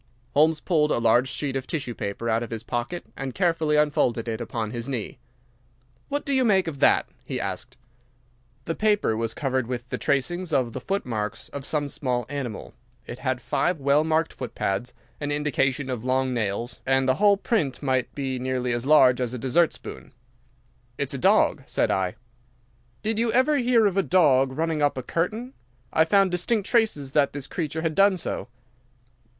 Holmes 0.33 0.59
pulled 0.59 0.89
a 0.89 0.97
large 0.97 1.29
sheet 1.29 1.55
of 1.55 1.67
tissue 1.67 1.93
paper 1.93 2.27
out 2.27 2.41
of 2.41 2.49
his 2.49 2.63
pocket 2.63 3.05
and 3.15 3.35
carefully 3.35 3.75
unfolded 3.75 4.27
it 4.27 4.41
upon 4.41 4.71
his 4.71 4.89
knee. 4.89 5.19
"What 6.09 6.25
do 6.25 6.33
you 6.33 6.43
make 6.43 6.67
of 6.67 6.79
that?" 6.79 7.05
he 7.27 7.39
asked. 7.39 7.77
The 8.65 8.73
paper 8.73 9.15
was 9.15 9.35
covered 9.35 9.67
with 9.67 9.87
the 9.89 9.99
tracings 9.99 10.51
of 10.51 10.73
the 10.73 10.81
footmarks 10.81 11.49
of 11.49 11.67
some 11.67 11.87
small 11.87 12.25
animal. 12.29 12.73
It 13.05 13.19
had 13.19 13.43
five 13.43 13.79
well 13.79 14.03
marked 14.03 14.33
footpads, 14.33 14.91
an 15.19 15.31
indication 15.31 15.87
of 15.87 16.03
long 16.03 16.33
nails, 16.33 16.81
and 16.83 17.07
the 17.07 17.17
whole 17.21 17.37
print 17.37 17.83
might 17.83 18.11
be 18.15 18.39
nearly 18.39 18.73
as 18.73 18.87
large 18.87 19.21
as 19.21 19.35
a 19.35 19.37
dessert 19.37 19.71
spoon. 19.71 20.13
"It's 20.97 21.13
a 21.13 21.19
dog," 21.19 21.61
said 21.67 21.91
I. 21.91 22.15
"Did 23.03 23.19
you 23.19 23.31
ever 23.33 23.57
hear 23.57 23.85
of 23.85 23.97
a 23.97 24.01
dog 24.01 24.53
running 24.57 24.81
up 24.81 24.97
a 24.97 25.03
curtain? 25.03 25.53
I 25.93 26.05
found 26.05 26.31
distinct 26.31 26.67
traces 26.67 27.11
that 27.11 27.33
this 27.33 27.45
creature 27.45 27.83
had 27.83 27.93
done 27.93 28.17
so." 28.17 28.47